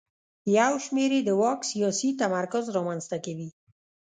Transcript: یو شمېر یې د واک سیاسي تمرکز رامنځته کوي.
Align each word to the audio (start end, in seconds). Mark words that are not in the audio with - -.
یو 0.57 0.73
شمېر 0.85 1.11
یې 1.17 1.21
د 1.25 1.29
واک 1.41 1.59
سیاسي 1.71 2.09
تمرکز 2.21 2.63
رامنځته 2.77 3.17
کوي. 3.25 3.49